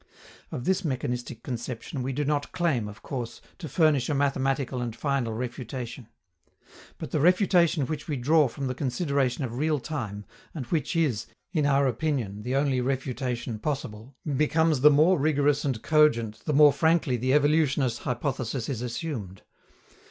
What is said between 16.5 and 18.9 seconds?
more frankly the evolutionist hypothesis is